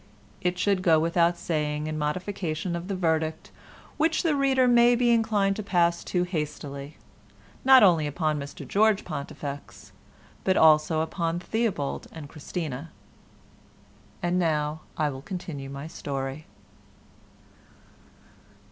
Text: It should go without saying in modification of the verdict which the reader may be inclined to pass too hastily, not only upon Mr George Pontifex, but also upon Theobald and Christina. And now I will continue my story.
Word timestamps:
It 0.41 0.57
should 0.57 0.81
go 0.81 0.97
without 0.99 1.37
saying 1.37 1.85
in 1.85 1.95
modification 1.95 2.75
of 2.75 2.87
the 2.87 2.95
verdict 2.95 3.51
which 3.97 4.23
the 4.23 4.35
reader 4.35 4.67
may 4.67 4.95
be 4.95 5.11
inclined 5.11 5.55
to 5.57 5.61
pass 5.61 6.03
too 6.03 6.23
hastily, 6.23 6.97
not 7.63 7.83
only 7.83 8.07
upon 8.07 8.39
Mr 8.39 8.67
George 8.67 9.05
Pontifex, 9.05 9.91
but 10.43 10.57
also 10.57 11.01
upon 11.01 11.39
Theobald 11.39 12.07
and 12.11 12.27
Christina. 12.27 12.89
And 14.23 14.39
now 14.39 14.81
I 14.97 15.09
will 15.11 15.21
continue 15.21 15.69
my 15.69 15.85
story. 15.85 16.47